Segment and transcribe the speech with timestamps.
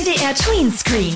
[0.00, 1.14] MDR Tweenscreen.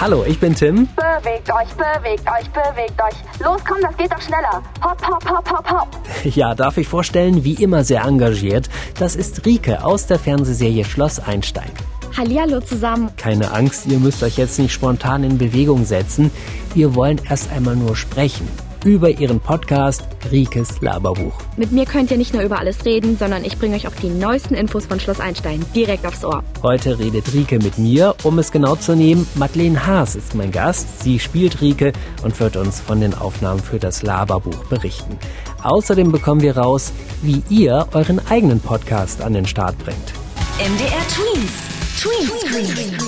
[0.00, 0.88] Hallo, ich bin Tim.
[0.96, 3.40] Bewegt euch, bewegt euch, bewegt euch.
[3.44, 4.62] Los, komm, das geht doch schneller.
[4.82, 5.88] Hopp, hopp, hopp, hopp, hopp.
[6.24, 8.70] Ja, darf ich vorstellen, wie immer sehr engagiert.
[8.98, 11.70] Das ist Rike aus der Fernsehserie Schloss Einstein.
[12.16, 13.10] Hallihallo zusammen.
[13.18, 16.30] Keine Angst, ihr müsst euch jetzt nicht spontan in Bewegung setzen.
[16.74, 18.48] Wir wollen erst einmal nur sprechen
[18.84, 21.34] über ihren Podcast Rikes Laberbuch.
[21.56, 24.08] Mit mir könnt ihr nicht nur über alles reden, sondern ich bringe euch auch die
[24.08, 26.42] neuesten Infos von Schloss Einstein direkt aufs Ohr.
[26.62, 28.14] Heute redet Rike mit mir.
[28.22, 31.02] Um es genau zu nehmen, Madeleine Haas ist mein Gast.
[31.02, 35.18] Sie spielt Rike und wird uns von den Aufnahmen für das Laberbuch berichten.
[35.62, 40.12] Außerdem bekommen wir raus, wie ihr euren eigenen Podcast an den Start bringt.
[40.58, 41.72] MDR Tweens.
[42.00, 42.98] Tweenscreen.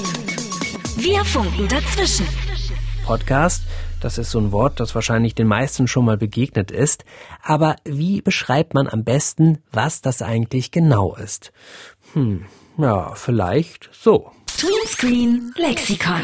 [0.97, 2.27] Wir funken dazwischen.
[3.05, 3.63] Podcast
[4.05, 7.07] das ist so ein Wort, das wahrscheinlich den meisten schon mal begegnet ist.
[7.43, 11.53] Aber wie beschreibt man am besten, was das eigentlich genau ist?
[12.13, 12.45] Hm,
[12.77, 14.31] ja, vielleicht so.
[14.47, 16.21] Tweenscreen Lexikon.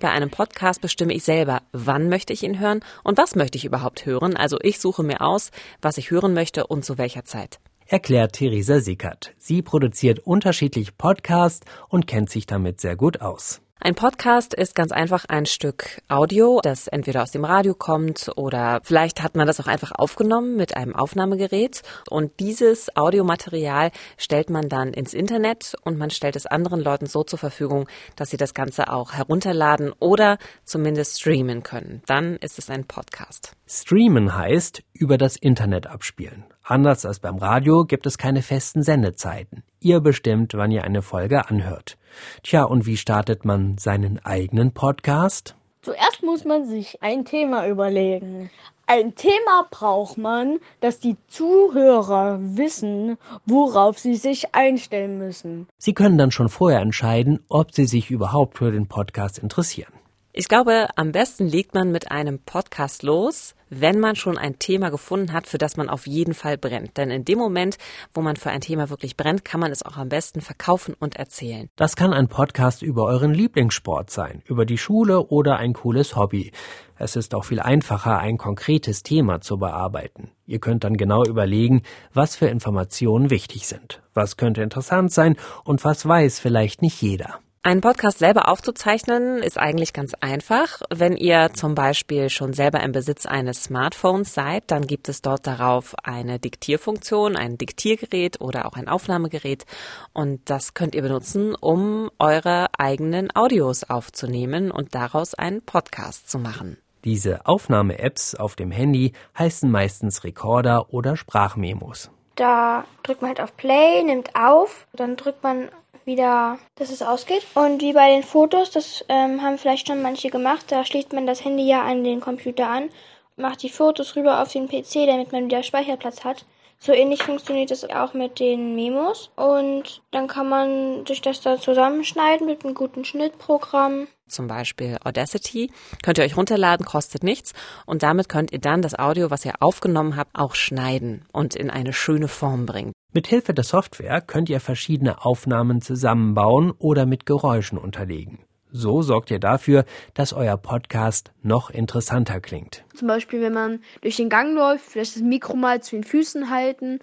[0.00, 3.64] Bei einem Podcast bestimme ich selber, wann möchte ich ihn hören und was möchte ich
[3.64, 4.36] überhaupt hören.
[4.36, 8.80] Also ich suche mir aus, was ich hören möchte und zu welcher Zeit erklärt Theresa
[8.80, 9.32] Sickert.
[9.38, 13.60] Sie produziert unterschiedliche Podcasts und kennt sich damit sehr gut aus.
[13.78, 18.80] Ein Podcast ist ganz einfach ein Stück Audio, das entweder aus dem Radio kommt oder
[18.82, 24.70] vielleicht hat man das auch einfach aufgenommen mit einem Aufnahmegerät und dieses Audiomaterial stellt man
[24.70, 28.54] dann ins Internet und man stellt es anderen Leuten so zur Verfügung, dass sie das
[28.54, 32.02] Ganze auch herunterladen oder zumindest streamen können.
[32.06, 33.52] Dann ist es ein Podcast.
[33.68, 36.44] Streamen heißt über das Internet abspielen.
[36.62, 39.64] Anders als beim Radio gibt es keine festen Sendezeiten.
[39.80, 41.98] Ihr bestimmt, wann ihr eine Folge anhört.
[42.44, 45.56] Tja, und wie startet man seinen eigenen Podcast?
[45.82, 48.50] Zuerst muss man sich ein Thema überlegen.
[48.86, 55.66] Ein Thema braucht man, dass die Zuhörer wissen, worauf sie sich einstellen müssen.
[55.76, 59.92] Sie können dann schon vorher entscheiden, ob sie sich überhaupt für den Podcast interessieren.
[60.38, 64.90] Ich glaube, am besten legt man mit einem Podcast los, wenn man schon ein Thema
[64.90, 66.98] gefunden hat, für das man auf jeden Fall brennt.
[66.98, 67.78] Denn in dem Moment,
[68.12, 71.16] wo man für ein Thema wirklich brennt, kann man es auch am besten verkaufen und
[71.16, 71.70] erzählen.
[71.76, 76.52] Das kann ein Podcast über euren Lieblingssport sein, über die Schule oder ein cooles Hobby.
[76.98, 80.32] Es ist auch viel einfacher, ein konkretes Thema zu bearbeiten.
[80.44, 81.80] Ihr könnt dann genau überlegen,
[82.12, 87.40] was für Informationen wichtig sind, was könnte interessant sein und was weiß vielleicht nicht jeder.
[87.66, 90.82] Einen Podcast selber aufzuzeichnen ist eigentlich ganz einfach.
[90.88, 95.48] Wenn ihr zum Beispiel schon selber im Besitz eines Smartphones seid, dann gibt es dort
[95.48, 99.66] darauf eine Diktierfunktion, ein Diktiergerät oder auch ein Aufnahmegerät.
[100.12, 106.38] Und das könnt ihr benutzen, um eure eigenen Audios aufzunehmen und daraus einen Podcast zu
[106.38, 106.78] machen.
[107.04, 112.12] Diese Aufnahme-Apps auf dem Handy heißen meistens Recorder oder Sprachmemos.
[112.36, 115.68] Da drückt man halt auf Play, nimmt auf, dann drückt man
[116.06, 117.44] wieder, dass es ausgeht.
[117.54, 121.26] Und wie bei den Fotos, das ähm, haben vielleicht schon manche gemacht, da schließt man
[121.26, 122.88] das Handy ja an den Computer an,
[123.36, 126.46] macht die Fotos rüber auf den PC, damit man wieder Speicherplatz hat.
[126.78, 129.30] So ähnlich funktioniert es auch mit den Memos.
[129.36, 134.08] Und dann kann man sich das da zusammenschneiden mit einem guten Schnittprogramm.
[134.28, 135.70] Zum Beispiel Audacity.
[136.02, 137.52] Könnt ihr euch runterladen, kostet nichts.
[137.86, 141.70] Und damit könnt ihr dann das Audio, was ihr aufgenommen habt, auch schneiden und in
[141.70, 142.92] eine schöne Form bringen.
[143.12, 148.45] Mit Hilfe der Software könnt ihr verschiedene Aufnahmen zusammenbauen oder mit Geräuschen unterlegen.
[148.72, 149.84] So sorgt ihr dafür,
[150.14, 152.84] dass euer Podcast noch interessanter klingt.
[152.94, 156.50] Zum Beispiel, wenn man durch den Gang läuft, vielleicht das Mikro mal zu den Füßen
[156.50, 156.98] halten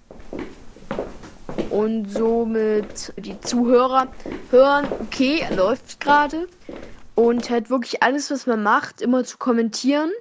[1.70, 4.08] und somit die Zuhörer
[4.52, 6.48] hören, okay, er läuft gerade
[7.16, 10.12] und halt wirklich alles, was man macht, immer zu kommentieren.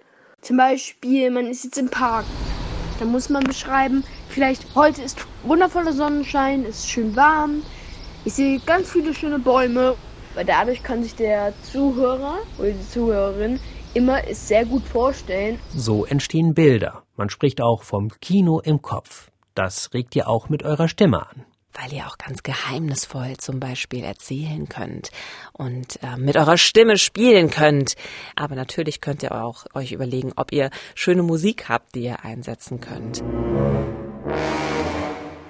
[0.43, 2.25] Zum Beispiel, man ist jetzt im Park.
[2.99, 7.63] Da muss man beschreiben, vielleicht heute ist wundervoller Sonnenschein, ist schön warm.
[8.25, 9.97] Ich sehe ganz viele schöne Bäume
[10.35, 13.61] weil dadurch kann sich der Zuhörer oder die Zuhörerin
[13.95, 15.59] immer es sehr gut vorstellen.
[15.75, 17.03] So entstehen Bilder.
[17.17, 19.31] Man spricht auch vom Kino im Kopf.
[19.55, 21.45] Das regt ihr auch mit eurer Stimme an
[21.75, 25.11] weil ihr auch ganz geheimnisvoll zum Beispiel erzählen könnt
[25.53, 27.95] und äh, mit eurer Stimme spielen könnt.
[28.37, 32.81] Aber natürlich könnt ihr auch euch überlegen, ob ihr schöne Musik habt, die ihr einsetzen
[32.81, 33.23] könnt.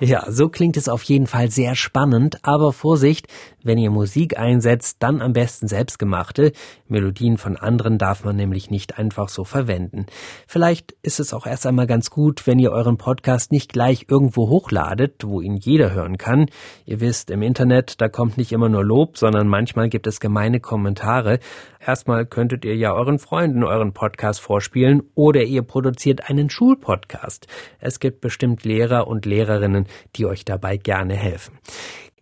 [0.05, 3.29] Ja, so klingt es auf jeden Fall sehr spannend, aber Vorsicht,
[3.65, 6.53] wenn ihr Musik einsetzt, dann am besten selbstgemachte.
[6.89, 10.07] Melodien von anderen darf man nämlich nicht einfach so verwenden.
[10.47, 14.49] Vielleicht ist es auch erst einmal ganz gut, wenn ihr euren Podcast nicht gleich irgendwo
[14.49, 16.47] hochladet, wo ihn jeder hören kann.
[16.85, 20.61] Ihr wisst, im Internet, da kommt nicht immer nur Lob, sondern manchmal gibt es gemeine
[20.61, 21.39] Kommentare.
[21.85, 27.49] Erstmal könntet ihr ja euren Freunden euren Podcast vorspielen oder ihr produziert einen Schulpodcast.
[27.81, 29.87] Es gibt bestimmt Lehrer und Lehrerinnen,
[30.17, 31.59] die euch dabei gerne helfen.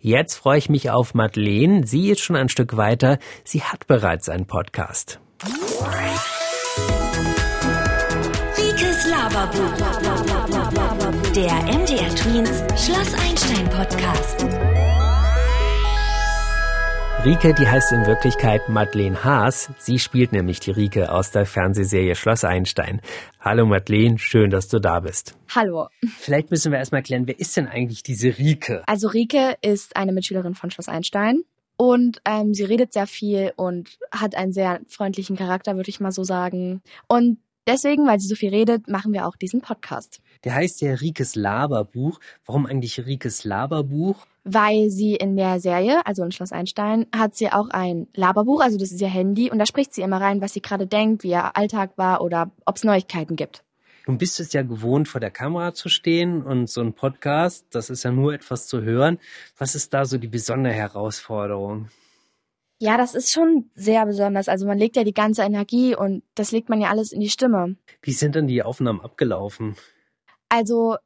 [0.00, 1.86] Jetzt freue ich mich auf Madeleine.
[1.86, 3.18] Sie ist schon ein Stück weiter.
[3.44, 5.20] Sie hat bereits einen Podcast.
[8.56, 9.76] Rikes Laberbuch.
[11.34, 14.46] Der MDR Twins Schloss Einstein Podcast.
[17.22, 19.70] Rike, die heißt in Wirklichkeit Madeleine Haas.
[19.76, 23.02] Sie spielt nämlich die Rike aus der Fernsehserie Schloss Einstein.
[23.40, 25.36] Hallo Madeleine, schön, dass du da bist.
[25.54, 25.88] Hallo.
[26.18, 28.82] Vielleicht müssen wir erstmal klären, wer ist denn eigentlich diese Rike?
[28.86, 31.42] Also Rike ist eine Mitschülerin von Schloss Einstein.
[31.76, 36.12] Und ähm, sie redet sehr viel und hat einen sehr freundlichen Charakter, würde ich mal
[36.12, 36.80] so sagen.
[37.06, 37.36] Und
[37.66, 40.20] deswegen, weil sie so viel redet, machen wir auch diesen Podcast.
[40.44, 42.20] Der heißt ja Rikes Laberbuch.
[42.46, 44.26] Warum eigentlich Rikes Laberbuch?
[44.44, 48.78] weil sie in der Serie, also in Schloss Einstein, hat sie auch ein Laberbuch, also
[48.78, 51.30] das ist ihr Handy, und da spricht sie immer rein, was sie gerade denkt, wie
[51.30, 53.62] ihr Alltag war oder ob es Neuigkeiten gibt.
[54.06, 57.90] Du bist es ja gewohnt, vor der Kamera zu stehen und so ein Podcast, das
[57.90, 59.18] ist ja nur etwas zu hören.
[59.58, 61.88] Was ist da so die besondere Herausforderung?
[62.82, 64.48] Ja, das ist schon sehr besonders.
[64.48, 67.28] Also man legt ja die ganze Energie und das legt man ja alles in die
[67.28, 67.76] Stimme.
[68.00, 69.76] Wie sind denn die Aufnahmen abgelaufen?
[70.48, 70.96] Also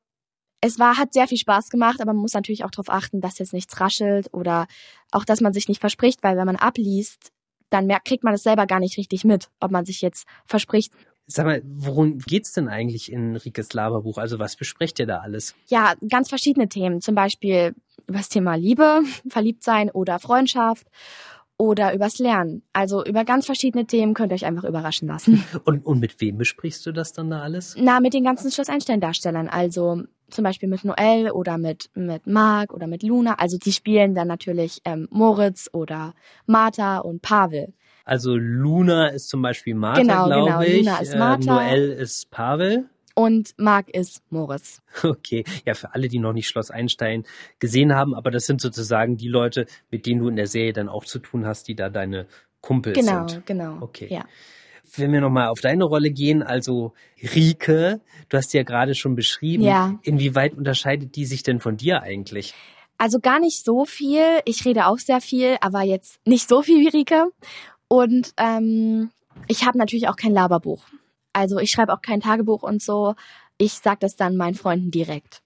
[0.61, 3.41] es war, hat sehr viel Spaß gemacht, aber man muss natürlich auch darauf achten, dass
[3.41, 4.69] jetzt nichts raschelt oder
[5.11, 7.33] auch, dass man sich nicht verspricht, weil wenn man abliest,
[7.71, 10.93] dann merkt, kriegt man das selber gar nicht richtig mit, ob man sich jetzt verspricht.
[11.27, 14.19] Sag mal, worum geht's denn eigentlich in Rikes Laberbuch?
[14.19, 15.57] Also was besprecht ihr da alles?
[15.67, 17.01] Ja, ganz verschiedene Themen.
[17.01, 17.75] Zum Beispiel
[18.07, 20.87] über das Thema Liebe, Verliebtsein oder Freundschaft
[21.57, 22.63] oder übers Lernen.
[22.73, 25.45] Also über ganz verschiedene Themen könnt ihr euch einfach überraschen lassen.
[25.65, 27.77] Und, und mit wem besprichst du das dann da alles?
[27.79, 29.49] Na, mit den ganzen Schloss Einstein-Darstellern.
[29.49, 33.35] Also zum Beispiel mit Noel oder mit, mit Marc oder mit Luna.
[33.39, 36.15] Also die spielen dann natürlich ähm, Moritz oder
[36.47, 37.73] Martha und Pavel.
[38.05, 40.61] Also Luna ist zum Beispiel Martha, Genau, glaube genau.
[40.63, 40.79] ich.
[40.85, 41.63] Luna ist Martha.
[41.63, 42.85] Äh, Noel ist Pavel.
[43.15, 44.83] Und Marc ist Moritz.
[45.05, 47.25] Okay, ja, für alle, die noch nicht Schloss Einstein
[47.61, 50.89] gesehen haben, aber das sind sozusagen die Leute, mit denen du in der Serie dann
[50.89, 52.27] auch zu tun hast, die da deine
[52.61, 53.47] Kumpels Genau, sind.
[53.47, 53.79] genau.
[53.81, 54.09] Okay.
[54.11, 54.25] Ja.
[54.97, 56.93] Wenn wir nochmal auf deine Rolle gehen, also
[57.35, 59.63] Rike, du hast die ja gerade schon beschrieben.
[59.65, 59.99] Ja.
[60.03, 62.53] Inwieweit unterscheidet die sich denn von dir eigentlich?
[62.99, 64.23] Also gar nicht so viel.
[64.45, 67.27] Ich rede auch sehr viel, aber jetzt nicht so viel wie Rike.
[67.89, 69.11] Und ähm,
[69.49, 70.85] ich habe natürlich auch kein Laberbuch.
[71.35, 73.15] Also ich schreibe auch kein Tagebuch und so.
[73.59, 75.43] Ich sag das dann meinen Freunden direkt.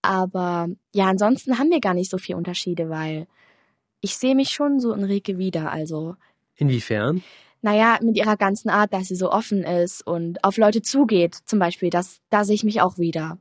[0.00, 3.26] Aber ja, ansonsten haben wir gar nicht so viel Unterschiede, weil
[4.00, 5.70] ich sehe mich schon so in Rike wieder.
[5.72, 6.16] Also,
[6.56, 7.22] Inwiefern?
[7.62, 11.58] naja, mit ihrer ganzen Art, dass sie so offen ist und auf Leute zugeht, zum
[11.58, 13.38] Beispiel, das, da sehe ich mich auch wieder.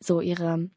[0.00, 0.70] So ihre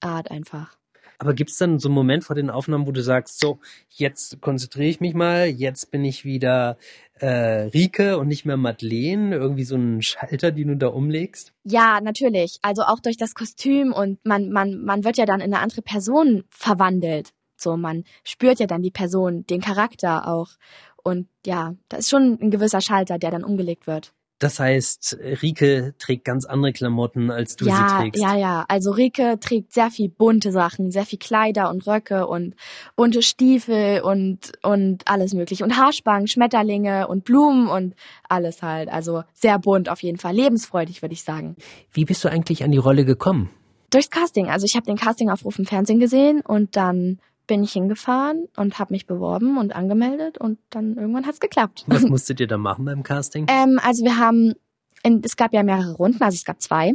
[0.00, 0.76] Art einfach.
[1.18, 3.58] Aber gibt's dann so einen Moment vor den Aufnahmen, wo du sagst, so,
[3.88, 6.76] jetzt konzentriere ich mich mal, jetzt bin ich wieder
[7.18, 11.52] äh, Rike und nicht mehr Madeleine, irgendwie so einen Schalter, den du da umlegst?
[11.64, 12.58] Ja, natürlich.
[12.62, 15.82] Also auch durch das Kostüm und man, man, man wird ja dann in eine andere
[15.82, 17.30] Person verwandelt.
[17.56, 20.50] So, man spürt ja dann die Person, den Charakter auch.
[21.02, 24.12] Und ja, da ist schon ein gewisser Schalter, der dann umgelegt wird.
[24.38, 28.22] Das heißt, Rike trägt ganz andere Klamotten, als du ja, sie trägst.
[28.22, 28.64] ja, ja.
[28.68, 32.54] Also Rike trägt sehr viel bunte Sachen, sehr viel Kleider und Röcke und
[32.96, 35.64] bunte Stiefel und, und alles mögliche.
[35.64, 37.94] Und Haarspangen, Schmetterlinge und Blumen und
[38.28, 38.90] alles halt.
[38.90, 40.34] Also sehr bunt auf jeden Fall.
[40.34, 41.56] Lebensfreudig, würde ich sagen.
[41.92, 43.48] Wie bist du eigentlich an die Rolle gekommen?
[43.88, 44.48] Durchs Casting.
[44.48, 48.92] Also ich habe den Castingaufruf im Fernsehen gesehen und dann bin ich hingefahren und habe
[48.92, 51.84] mich beworben und angemeldet und dann irgendwann hat's geklappt.
[51.86, 53.46] Was musstet ihr da machen beim Casting?
[53.48, 54.54] Ähm, also wir haben,
[55.02, 56.94] in, es gab ja mehrere Runden, also es gab zwei.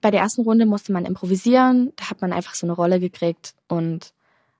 [0.00, 3.54] Bei der ersten Runde musste man improvisieren, da hat man einfach so eine Rolle gekriegt
[3.68, 4.12] und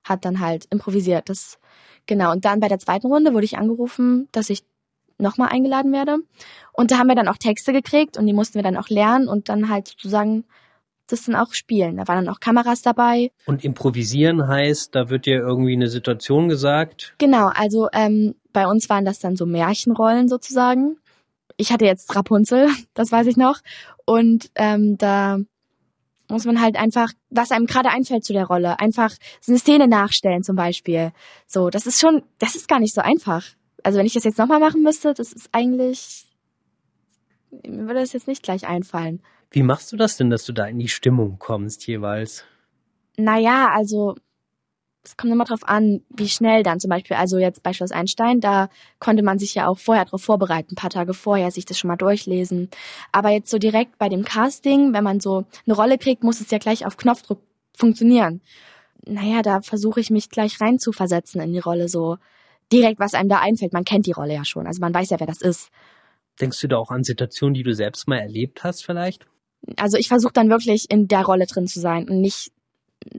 [0.03, 1.29] hat dann halt improvisiert.
[1.29, 1.59] Das
[2.05, 2.31] genau.
[2.31, 4.63] Und dann bei der zweiten Runde wurde ich angerufen, dass ich
[5.17, 6.17] nochmal eingeladen werde.
[6.73, 9.27] Und da haben wir dann auch Texte gekriegt und die mussten wir dann auch lernen
[9.27, 10.45] und dann halt sozusagen
[11.11, 11.97] das dann auch spielen.
[11.97, 13.31] Da waren dann auch Kameras dabei.
[13.45, 17.15] Und improvisieren heißt, da wird dir irgendwie eine Situation gesagt.
[17.17, 20.97] Genau, also ähm, bei uns waren das dann so Märchenrollen sozusagen.
[21.57, 23.59] Ich hatte jetzt Rapunzel, das weiß ich noch.
[24.05, 25.39] Und ähm, da
[26.29, 29.87] muss man halt einfach, was einem gerade einfällt zu der Rolle, einfach so eine Szene
[29.87, 31.11] nachstellen zum Beispiel.
[31.45, 33.45] So, das ist schon, das ist gar nicht so einfach.
[33.83, 36.25] Also wenn ich das jetzt nochmal machen müsste, das ist eigentlich,
[37.51, 39.21] mir würde das jetzt nicht gleich einfallen.
[39.51, 42.43] Wie machst du das denn, dass du da in die Stimmung kommst jeweils?
[43.17, 44.15] Naja, also
[45.05, 48.41] es kommt immer drauf an, wie schnell dann zum Beispiel, also jetzt bei Schloss Einstein,
[48.41, 51.77] da konnte man sich ja auch vorher darauf vorbereiten, ein paar Tage vorher sich das
[51.77, 52.69] schon mal durchlesen.
[53.11, 56.51] Aber jetzt so direkt bei dem Casting, wenn man so eine Rolle kriegt, muss es
[56.51, 57.39] ja gleich auf Knopfdruck
[57.77, 58.41] funktionieren.
[59.05, 62.17] Naja, da versuche ich mich gleich rein zu versetzen in die Rolle, so
[62.71, 63.73] direkt, was einem da einfällt.
[63.73, 65.69] Man kennt die Rolle ja schon, also man weiß ja, wer das ist.
[66.41, 69.27] Denkst du da auch an Situationen, die du selbst mal erlebt hast vielleicht?
[69.77, 72.51] Also ich versuche dann wirklich in der Rolle drin zu sein und nicht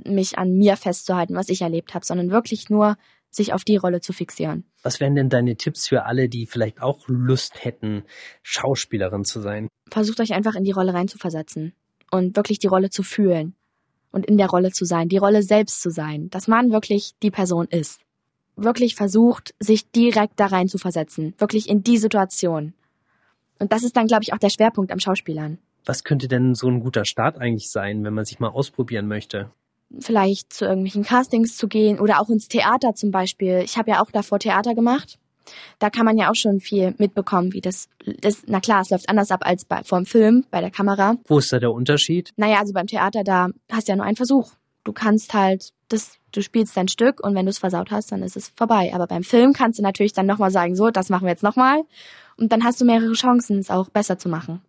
[0.05, 2.97] mich an mir festzuhalten, was ich erlebt habe, sondern wirklich nur
[3.31, 4.65] sich auf die Rolle zu fixieren.
[4.83, 8.05] Was wären denn deine Tipps für alle, die vielleicht auch Lust hätten,
[8.43, 9.69] Schauspielerin zu sein?
[9.91, 11.75] Versucht euch einfach in die Rolle reinzuversetzen
[12.11, 13.55] und wirklich die Rolle zu fühlen
[14.11, 17.31] und in der Rolle zu sein, die Rolle selbst zu sein, dass man wirklich die
[17.31, 18.01] Person ist.
[18.57, 22.73] Wirklich versucht, sich direkt da rein zu versetzen, wirklich in die Situation.
[23.59, 25.59] Und das ist dann, glaube ich, auch der Schwerpunkt am Schauspielern.
[25.87, 29.51] Was könnte denn so ein guter Start eigentlich sein, wenn man sich mal ausprobieren möchte?
[30.01, 33.63] Vielleicht zu irgendwelchen Castings zu gehen oder auch ins Theater zum Beispiel.
[33.65, 35.19] Ich habe ja auch davor Theater gemacht.
[35.79, 37.89] Da kann man ja auch schon viel mitbekommen, wie das,
[38.21, 41.17] das na klar, es läuft anders ab als bei, vor dem Film, bei der Kamera.
[41.27, 42.33] Wo ist da der Unterschied?
[42.37, 44.51] Naja, also beim Theater, da hast du ja nur einen Versuch.
[44.83, 48.25] Du kannst halt, das, du spielst dein Stück und wenn du es versaut hast, dann
[48.25, 48.93] ist es vorbei.
[48.93, 51.83] Aber beim Film kannst du natürlich dann nochmal sagen, so, das machen wir jetzt nochmal.
[52.37, 54.63] Und dann hast du mehrere Chancen, es auch besser zu machen.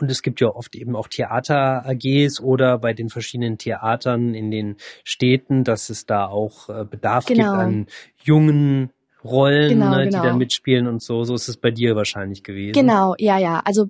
[0.00, 4.76] Und es gibt ja oft eben auch Theater-AGs oder bei den verschiedenen Theatern in den
[5.04, 7.52] Städten, dass es da auch äh, Bedarf Genau.
[7.52, 7.86] gibt an
[8.22, 8.90] jungen
[9.24, 10.22] Rollen, Genau, ne, die genau.
[10.22, 11.24] da mitspielen und so.
[11.24, 12.72] So ist es bei dir wahrscheinlich gewesen.
[12.72, 13.60] Genau, ja, ja.
[13.64, 13.88] Also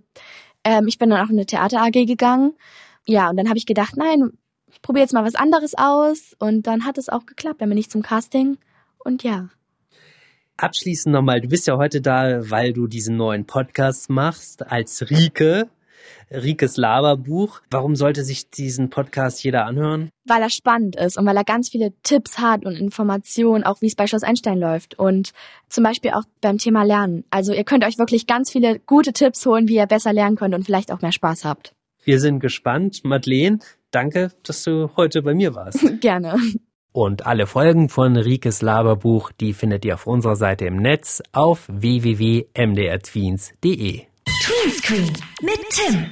[0.65, 2.55] ähm, ich bin dann auch in eine Theater AG gegangen.
[3.07, 4.31] Ja, und dann habe ich gedacht, nein,
[4.71, 6.35] ich probiere jetzt mal was anderes aus.
[6.39, 7.61] Und dann hat es auch geklappt.
[7.61, 8.57] Dann bin ich zum Casting.
[8.99, 9.49] Und ja.
[10.57, 15.69] Abschließend nochmal, du bist ja heute da, weil du diesen neuen Podcast machst als Rike.
[16.31, 17.61] Rikes Laberbuch.
[17.71, 20.11] Warum sollte sich diesen Podcast jeder anhören?
[20.25, 23.87] Weil er spannend ist und weil er ganz viele Tipps hat und Informationen, auch wie
[23.87, 24.99] es bei Schloss Einstein läuft.
[24.99, 25.33] Und
[25.69, 27.25] zum Beispiel auch beim Thema Lernen.
[27.31, 30.55] Also ihr könnt euch wirklich ganz viele gute Tipps holen, wie ihr besser lernen könnt
[30.55, 31.75] und vielleicht auch mehr Spaß habt.
[32.05, 33.05] Wir sind gespannt.
[33.05, 33.59] Madeleine,
[33.91, 35.85] danke, dass du heute bei mir warst.
[36.01, 36.37] Gerne.
[36.93, 41.67] Und alle Folgen von Rikes Laberbuch, die findet ihr auf unserer Seite im Netz auf
[41.69, 44.05] www.mdrtweens.de.
[44.49, 45.13] Tweenscreen
[45.43, 46.07] mit Tim.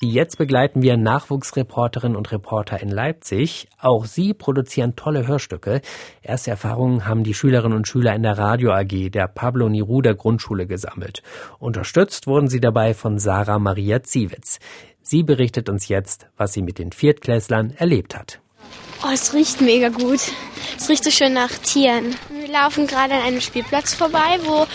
[0.00, 3.68] Jetzt begleiten wir Nachwuchsreporterinnen und Reporter in Leipzig.
[3.78, 5.80] Auch sie produzieren tolle Hörstücke.
[6.22, 10.66] Erste Erfahrungen haben die Schülerinnen und Schüler in der Radio AG der Pablo Neruda Grundschule
[10.66, 11.22] gesammelt.
[11.60, 14.58] Unterstützt wurden sie dabei von Sarah Maria Ziewitz.
[15.00, 18.40] Sie berichtet uns jetzt, was sie mit den Viertklässlern erlebt hat.
[19.04, 20.20] Oh, es riecht mega gut.
[20.76, 22.16] Es riecht so schön nach Tieren.
[22.28, 24.66] Wir laufen gerade an einem Spielplatz vorbei, wo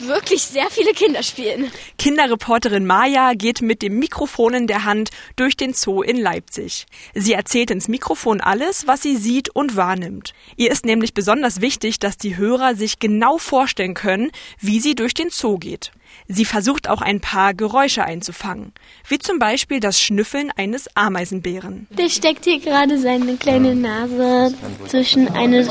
[0.00, 1.70] wirklich sehr viele Kinder spielen.
[1.98, 6.86] Kinderreporterin Maja geht mit dem Mikrofon in der Hand durch den Zoo in Leipzig.
[7.14, 10.34] Sie erzählt ins Mikrofon alles, was sie sieht und wahrnimmt.
[10.56, 15.14] Ihr ist nämlich besonders wichtig, dass die Hörer sich genau vorstellen können, wie sie durch
[15.14, 15.92] den Zoo geht.
[16.28, 18.72] Sie versucht auch ein paar Geräusche einzufangen,
[19.08, 21.86] wie zum Beispiel das Schnüffeln eines Ameisenbären.
[21.90, 24.54] Der steckt hier gerade seine kleine Nase
[24.88, 25.68] zwischen eine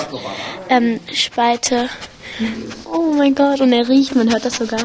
[0.69, 1.89] ähm, Spalte.
[2.85, 4.83] Oh mein Gott, und er riecht, man hört das sogar.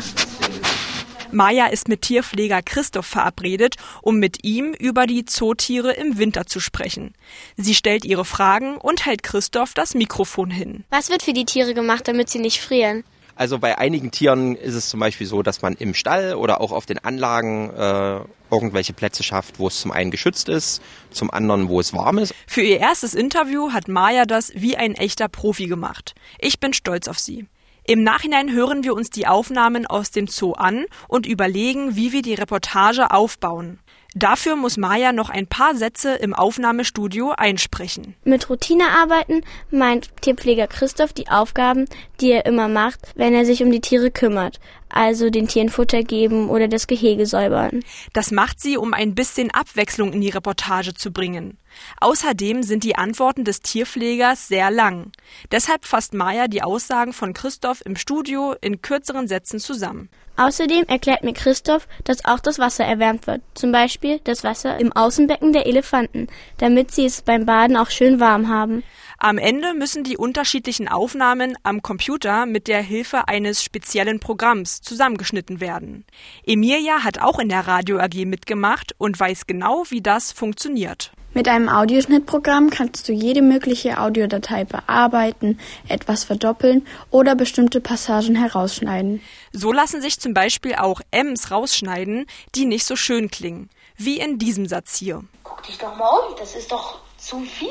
[1.32, 6.60] Maja ist mit Tierpfleger Christoph verabredet, um mit ihm über die Zootiere im Winter zu
[6.60, 7.14] sprechen.
[7.56, 10.84] Sie stellt ihre Fragen und hält Christoph das Mikrofon hin.
[10.90, 13.04] Was wird für die Tiere gemacht, damit sie nicht frieren?
[13.40, 16.72] Also bei einigen Tieren ist es zum Beispiel so, dass man im Stall oder auch
[16.72, 18.20] auf den Anlagen äh,
[18.50, 22.34] irgendwelche Plätze schafft, wo es zum einen geschützt ist, zum anderen, wo es warm ist.
[22.46, 26.14] Für ihr erstes Interview hat Maja das wie ein echter Profi gemacht.
[26.38, 27.46] Ich bin stolz auf sie.
[27.84, 32.20] Im Nachhinein hören wir uns die Aufnahmen aus dem Zoo an und überlegen, wie wir
[32.20, 33.78] die Reportage aufbauen.
[34.14, 38.14] Dafür muss Maja noch ein paar Sätze im Aufnahmestudio einsprechen.
[38.24, 41.86] Mit Routine arbeiten meint Tierpfleger Christoph die Aufgaben,
[42.20, 44.58] die er immer macht, wenn er sich um die Tiere kümmert.
[44.88, 47.84] Also den Tieren Futter geben oder das Gehege säubern.
[48.12, 51.59] Das macht sie, um ein bisschen Abwechslung in die Reportage zu bringen.
[52.00, 55.12] Außerdem sind die Antworten des Tierpflegers sehr lang.
[55.50, 60.08] Deshalb fasst Maja die Aussagen von Christoph im Studio in kürzeren Sätzen zusammen.
[60.36, 63.42] Außerdem erklärt mir Christoph, dass auch das Wasser erwärmt wird.
[63.52, 68.20] Zum Beispiel das Wasser im Außenbecken der Elefanten, damit sie es beim Baden auch schön
[68.20, 68.82] warm haben.
[69.18, 75.60] Am Ende müssen die unterschiedlichen Aufnahmen am Computer mit der Hilfe eines speziellen Programms zusammengeschnitten
[75.60, 76.06] werden.
[76.46, 81.12] Emilia hat auch in der Radio AG mitgemacht und weiß genau, wie das funktioniert.
[81.32, 89.22] Mit einem Audioschnittprogramm kannst du jede mögliche Audiodatei bearbeiten, etwas verdoppeln oder bestimmte Passagen herausschneiden.
[89.52, 93.70] So lassen sich zum Beispiel auch M's rausschneiden, die nicht so schön klingen.
[93.96, 95.22] Wie in diesem Satz hier.
[95.44, 97.68] Guck dich doch mal um, das ist doch zu viel.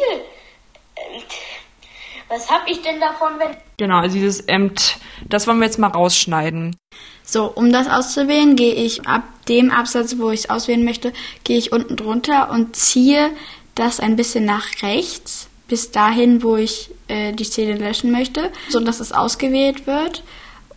[2.30, 3.58] Was hab ich denn davon, wenn...
[3.78, 6.76] Genau, also dieses Emt, das wollen wir jetzt mal rausschneiden.
[7.24, 11.12] So, um das auszuwählen, gehe ich ab dem Absatz, wo ich es auswählen möchte,
[11.44, 13.32] gehe ich unten drunter und ziehe
[13.74, 18.80] das ein bisschen nach rechts, bis dahin, wo ich äh, die Szene löschen möchte, so
[18.80, 20.24] dass es ausgewählt wird.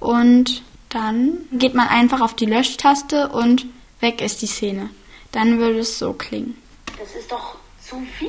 [0.00, 3.66] Und dann geht man einfach auf die Löschtaste und
[4.00, 4.90] weg ist die Szene.
[5.32, 6.56] Dann würde es so klingen.
[6.98, 8.28] Das ist doch zu viel.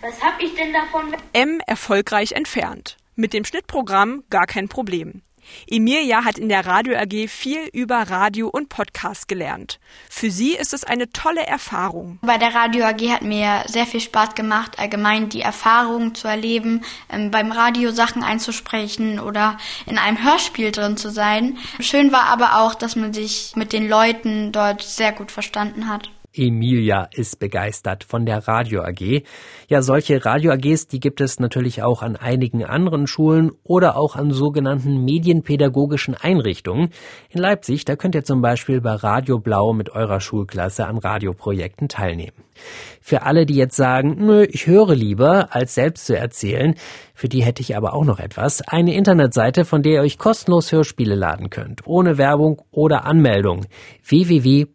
[0.00, 1.14] Was hab ich denn davon.
[1.32, 2.96] M erfolgreich entfernt.
[3.16, 5.22] Mit dem Schnittprogramm gar kein Problem.
[5.66, 9.80] Emilia hat in der Radio AG viel über Radio und Podcast gelernt.
[10.08, 12.18] Für sie ist es eine tolle Erfahrung.
[12.22, 16.84] Bei der Radio AG hat mir sehr viel Spaß gemacht, allgemein die Erfahrung zu erleben,
[17.10, 21.58] ähm, beim Radio Sachen einzusprechen oder in einem Hörspiel drin zu sein.
[21.80, 26.10] Schön war aber auch, dass man sich mit den Leuten dort sehr gut verstanden hat.
[26.38, 29.22] Emilia ist begeistert von der Radio AG.
[29.68, 34.16] Ja, solche Radio AGs, die gibt es natürlich auch an einigen anderen Schulen oder auch
[34.16, 36.90] an sogenannten medienpädagogischen Einrichtungen.
[37.30, 41.88] In Leipzig, da könnt ihr zum Beispiel bei Radio Blau mit eurer Schulklasse an Radioprojekten
[41.88, 42.44] teilnehmen.
[43.00, 46.74] Für alle, die jetzt sagen, nö, ich höre lieber, als selbst zu erzählen,
[47.18, 48.62] für die hätte ich aber auch noch etwas.
[48.68, 53.66] Eine Internetseite, von der ihr euch kostenlos Hörspiele laden könnt, ohne Werbung oder Anmeldung.
[54.04, 54.68] www.orca.de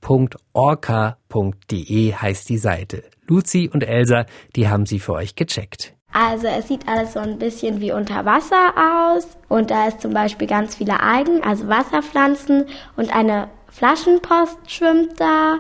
[2.14, 3.04] heißt die Seite.
[3.28, 4.26] Luzi und Elsa,
[4.58, 5.94] die haben sie für euch gecheckt.
[6.12, 10.14] Also es sieht alles so ein bisschen wie unter Wasser aus und da ist zum
[10.14, 12.66] Beispiel ganz viele Algen, also Wasserpflanzen
[12.98, 15.60] und eine Flaschenpost schwimmt da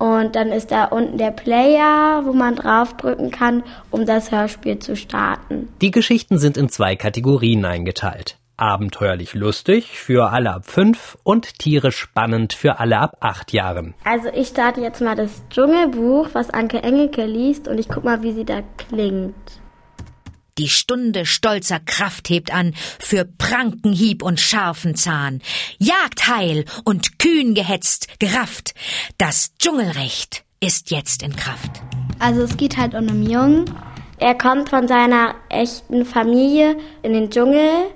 [0.00, 4.96] und dann ist da unten der Player, wo man draufdrücken kann, um das Hörspiel zu
[4.96, 5.68] starten.
[5.82, 8.38] Die Geschichten sind in zwei Kategorien eingeteilt.
[8.56, 13.94] Abenteuerlich lustig für alle ab fünf und tierisch spannend für alle ab acht Jahren.
[14.04, 18.22] Also ich starte jetzt mal das Dschungelbuch, was Anke Engelke liest und ich guck mal,
[18.22, 19.59] wie sie da klingt.
[20.58, 25.40] Die Stunde stolzer Kraft hebt an für Prankenhieb und scharfen Zahn.
[25.78, 28.74] Jagdheil und kühn gehetzt, gerafft.
[29.18, 31.82] Das Dschungelrecht ist jetzt in Kraft.
[32.18, 33.64] Also es geht halt um einen Jungen.
[34.18, 37.90] Er kommt von seiner echten Familie in den Dschungel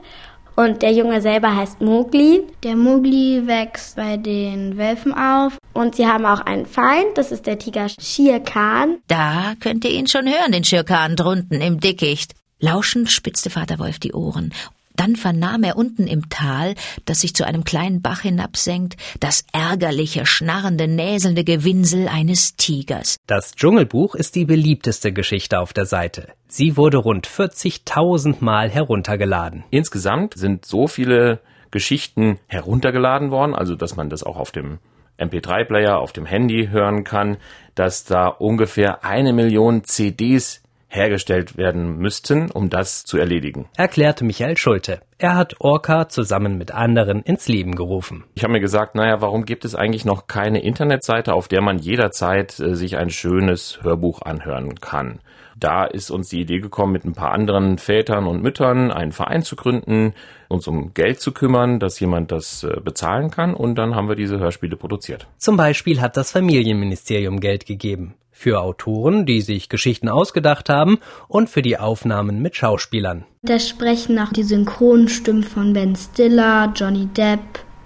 [0.57, 2.45] und der Junge selber heißt Mowgli.
[2.63, 5.59] Der Mowgli wächst bei den Wölfen auf.
[5.73, 8.99] Und sie haben auch einen Feind, das ist der Tiger Shere Khan.
[9.09, 12.35] Da könnt ihr ihn schon hören, den Shere Khan drunten im Dickicht.
[12.65, 14.55] Lauschend spitzte Vater Wolf die Ohren.
[14.97, 20.25] Dann vernahm er unten im Tal, das sich zu einem kleinen Bach hinabsenkt, das ärgerliche,
[20.25, 23.19] schnarrende, näselnde Gewinsel eines Tigers.
[23.27, 26.29] Das Dschungelbuch ist die beliebteste Geschichte auf der Seite.
[26.49, 29.65] Sie wurde rund 40.000 Mal heruntergeladen.
[29.69, 34.79] Insgesamt sind so viele Geschichten heruntergeladen worden, also dass man das auch auf dem
[35.19, 37.37] MP3-Player, auf dem Handy hören kann,
[37.75, 40.64] dass da ungefähr eine Million CDs
[40.95, 43.69] hergestellt werden müssten, um das zu erledigen.
[43.77, 45.01] Erklärte Michael Schulte.
[45.19, 48.25] Er hat Orca zusammen mit anderen ins Leben gerufen.
[48.35, 51.79] Ich habe mir gesagt, naja, warum gibt es eigentlich noch keine Internetseite, auf der man
[51.79, 55.21] jederzeit äh, sich ein schönes Hörbuch anhören kann?
[55.57, 59.43] Da ist uns die Idee gekommen, mit ein paar anderen Vätern und Müttern einen Verein
[59.43, 60.15] zu gründen,
[60.49, 64.17] uns um Geld zu kümmern, dass jemand das äh, bezahlen kann und dann haben wir
[64.17, 65.27] diese Hörspiele produziert.
[65.39, 68.15] Zum Beispiel hat das Familienministerium Geld gegeben.
[68.37, 73.25] Für Autoren, die sich Geschichten ausgedacht haben und für die Aufnahmen mit Schauspielern.
[73.43, 77.41] Da sprechen auch die Synchronstimmen von Ben Stiller, Johnny Depp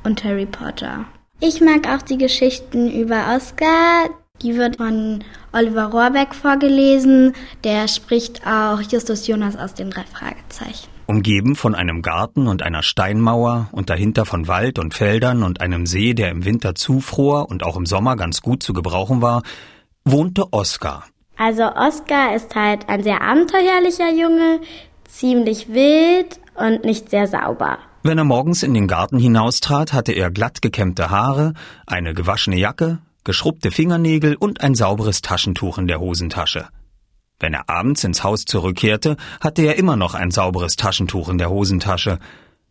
[0.04, 1.04] und Harry Potter.
[1.40, 4.08] Ich mag auch die Geschichten über Oscar.
[4.42, 7.34] Die wird von Oliver Rohrbeck vorgelesen.
[7.62, 10.88] Der spricht auch Justus Jonas aus den drei Fragezeichen.
[11.06, 15.86] Umgeben von einem Garten und einer Steinmauer und dahinter von Wald und Feldern und einem
[15.86, 19.42] See, der im Winter zufror und auch im Sommer ganz gut zu gebrauchen war,
[20.10, 21.04] wohnte Oskar.
[21.36, 24.60] Also Oskar ist halt ein sehr abenteuerlicher Junge,
[25.08, 27.78] ziemlich wild und nicht sehr sauber.
[28.02, 31.54] Wenn er morgens in den Garten hinaustrat, hatte er glatt gekämmte Haare,
[31.86, 36.68] eine gewaschene Jacke, geschrubbte Fingernägel und ein sauberes Taschentuch in der Hosentasche.
[37.40, 41.50] Wenn er abends ins Haus zurückkehrte, hatte er immer noch ein sauberes Taschentuch in der
[41.50, 42.18] Hosentasche,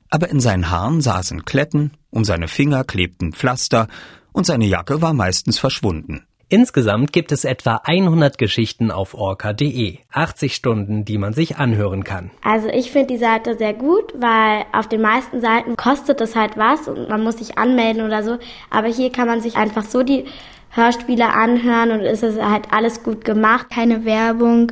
[0.09, 3.87] aber in seinen Haaren saßen Kletten, um seine Finger klebten Pflaster
[4.31, 6.25] und seine Jacke war meistens verschwunden.
[6.49, 9.97] Insgesamt gibt es etwa 100 Geschichten auf orca.de.
[10.13, 12.31] 80 Stunden, die man sich anhören kann.
[12.41, 16.55] Also ich finde die Seite sehr gut, weil auf den meisten Seiten kostet es halt
[16.55, 18.37] was und man muss sich anmelden oder so.
[18.69, 20.23] Aber hier kann man sich einfach so die
[20.69, 23.69] Hörspiele anhören und es ist halt alles gut gemacht.
[23.69, 24.71] Keine Werbung,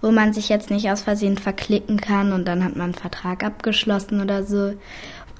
[0.00, 3.42] wo man sich jetzt nicht aus Versehen verklicken kann und dann hat man einen Vertrag
[3.42, 4.74] abgeschlossen oder so.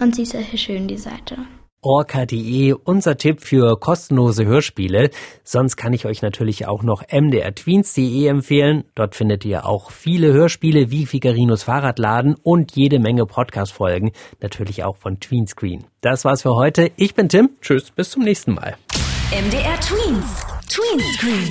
[0.01, 1.37] Und sie ist sehr schön, die Seite
[1.81, 5.11] orca.de unser Tipp für kostenlose Hörspiele.
[5.45, 8.85] Sonst kann ich euch natürlich auch noch mdrtweens.de empfehlen.
[8.95, 14.97] Dort findet ihr auch viele Hörspiele wie Figarinos Fahrradladen und jede Menge Podcast-Folgen, natürlich auch
[14.97, 15.85] von Tweenscreen.
[16.01, 16.91] Das war's für heute.
[16.97, 17.51] Ich bin Tim.
[17.61, 18.77] Tschüss, bis zum nächsten Mal.
[19.31, 20.43] MDR Tweens.
[20.69, 21.51] Tweenscreen.